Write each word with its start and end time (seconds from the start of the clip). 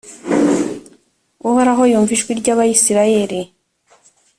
uhoraho 1.47 1.81
yumva 1.91 2.11
ijwi 2.15 2.31
ry’abayisraheli. 2.41 3.41